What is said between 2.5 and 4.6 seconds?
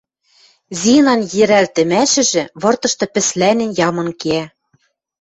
выртышты пӹслӓнен, ямын кеӓ.